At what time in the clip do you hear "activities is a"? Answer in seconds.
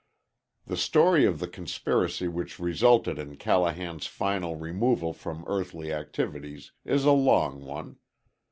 5.93-7.11